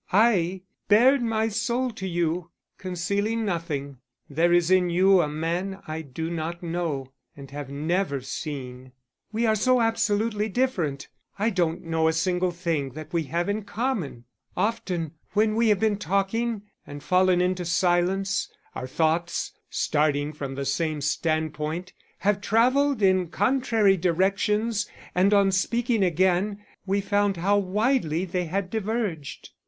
[0.11, 6.01] I bared my soul to you, concealing nothing there is in you a man I
[6.01, 8.93] do not know and have never seen.
[9.31, 13.61] We are so absolutely different, I don't know a single thing that we have in
[13.61, 14.25] common;
[14.57, 20.65] often when we have been talking and fallen into silence, our thoughts, starting from the
[20.65, 28.25] same standpoint, have travelled in contrary directions, and on speaking again, we found how widely
[28.25, 29.51] they had diverged.